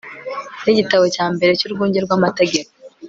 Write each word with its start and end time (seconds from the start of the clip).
n 0.63 0.65
igitabo 0.73 1.05
cya 1.15 1.25
mbere 1.35 1.51
cy 1.59 1.65
urwunge 1.67 1.99
rw 2.05 2.11
amategeko 2.17 2.69